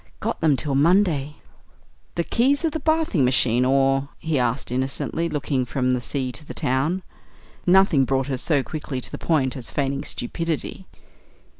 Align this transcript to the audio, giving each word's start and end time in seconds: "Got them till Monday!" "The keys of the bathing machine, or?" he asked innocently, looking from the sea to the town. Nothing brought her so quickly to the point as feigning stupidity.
"Got 0.19 0.41
them 0.41 0.55
till 0.57 0.73
Monday!" 0.73 1.35
"The 2.15 2.23
keys 2.23 2.65
of 2.65 2.71
the 2.71 2.79
bathing 2.79 3.23
machine, 3.23 3.63
or?" 3.65 4.09
he 4.17 4.39
asked 4.39 4.71
innocently, 4.71 5.29
looking 5.29 5.63
from 5.63 5.91
the 5.91 6.01
sea 6.01 6.31
to 6.31 6.43
the 6.43 6.55
town. 6.55 7.03
Nothing 7.67 8.05
brought 8.05 8.25
her 8.25 8.37
so 8.37 8.63
quickly 8.63 8.99
to 8.99 9.11
the 9.11 9.19
point 9.19 9.55
as 9.55 9.69
feigning 9.69 10.03
stupidity. 10.03 10.87